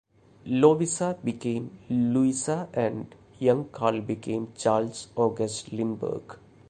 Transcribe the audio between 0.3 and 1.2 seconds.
Lovisa